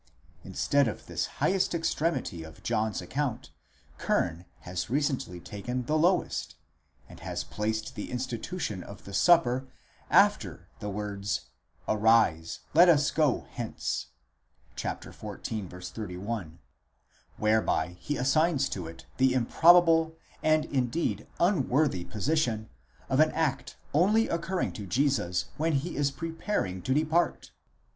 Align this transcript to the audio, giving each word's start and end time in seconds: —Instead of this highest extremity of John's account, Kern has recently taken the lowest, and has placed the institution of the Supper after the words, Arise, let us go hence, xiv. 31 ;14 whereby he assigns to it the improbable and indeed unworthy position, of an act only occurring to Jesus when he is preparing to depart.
—Instead 0.43 0.87
of 0.87 1.05
this 1.05 1.27
highest 1.37 1.75
extremity 1.75 2.41
of 2.41 2.63
John's 2.63 3.03
account, 3.03 3.51
Kern 3.99 4.45
has 4.61 4.89
recently 4.89 5.39
taken 5.39 5.85
the 5.85 5.95
lowest, 5.95 6.55
and 7.07 7.19
has 7.19 7.43
placed 7.43 7.93
the 7.93 8.09
institution 8.09 8.81
of 8.81 9.03
the 9.03 9.13
Supper 9.13 9.67
after 10.09 10.67
the 10.79 10.89
words, 10.89 11.41
Arise, 11.87 12.61
let 12.73 12.89
us 12.89 13.11
go 13.11 13.45
hence, 13.51 14.07
xiv. 14.75 15.03
31 15.13 15.87
;14 16.57 16.59
whereby 17.37 17.89
he 17.99 18.17
assigns 18.17 18.67
to 18.69 18.87
it 18.87 19.05
the 19.17 19.35
improbable 19.35 20.15
and 20.41 20.65
indeed 20.65 21.27
unworthy 21.39 22.05
position, 22.05 22.69
of 23.07 23.19
an 23.19 23.29
act 23.33 23.77
only 23.93 24.27
occurring 24.27 24.73
to 24.73 24.87
Jesus 24.87 25.45
when 25.57 25.73
he 25.73 25.95
is 25.95 26.09
preparing 26.09 26.81
to 26.81 26.93
depart. 26.95 27.51